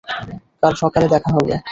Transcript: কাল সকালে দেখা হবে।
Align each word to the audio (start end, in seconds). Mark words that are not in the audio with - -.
কাল 0.63 0.73
সকালে 0.81 1.07
দেখা 1.13 1.29
হবে। 1.35 1.53